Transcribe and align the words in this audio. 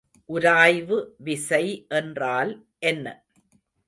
உராய்வு 0.29 0.97
விசை 1.17 1.65
என்றால் 1.89 2.51
என்ன? 2.79 3.05